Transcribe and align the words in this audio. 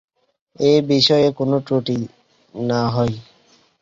এ 0.59 0.73
বিষয়ে 0.89 1.27
কোন 1.31 1.51
ত্রুটি 1.59 1.97
না 2.53 2.81
হয়। 2.87 3.15